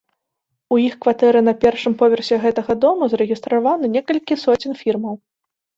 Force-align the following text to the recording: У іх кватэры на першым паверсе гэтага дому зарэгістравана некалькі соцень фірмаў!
У 0.75 0.77
іх 0.83 0.95
кватэры 1.05 1.43
на 1.49 1.53
першым 1.65 1.93
паверсе 2.01 2.35
гэтага 2.47 2.79
дому 2.87 3.03
зарэгістравана 3.13 3.85
некалькі 3.99 4.41
соцень 4.47 4.79
фірмаў! 4.83 5.15